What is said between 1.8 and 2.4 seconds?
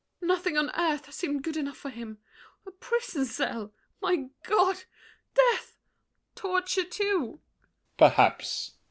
him!